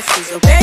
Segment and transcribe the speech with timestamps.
[0.00, 0.59] house is a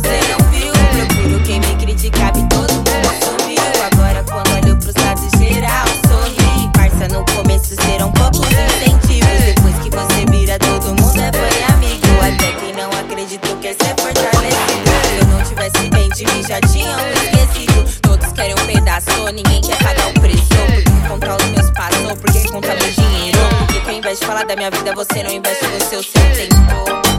[0.00, 0.72] você não viu.
[0.72, 3.60] Procuro quem me critica, e todo mundo assumiu.
[3.92, 6.70] Agora quando olho pros lados geral, sorri.
[6.72, 9.40] Parça no começo serão poucos incentivos.
[9.44, 12.06] Depois que você vira, todo mundo é bom amigo.
[12.20, 14.90] Até quem não acreditou quer ser é fortalecido.
[15.06, 18.00] Se eu não tivesse bem de mim, já tinha um esquecido.
[18.02, 20.48] Todos querem um pedaço, ninguém quer pagar o preço.
[20.48, 23.38] Porque controla os meus passos, porque conta meu dinheiro.
[23.72, 27.09] Porque invés de falar da minha vida, você não investe no seu, seu tempo